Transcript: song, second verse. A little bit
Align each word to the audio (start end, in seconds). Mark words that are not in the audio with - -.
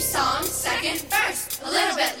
song, 0.00 0.42
second 0.44 0.98
verse. 1.10 1.60
A 1.62 1.70
little 1.70 1.94
bit 1.94 2.18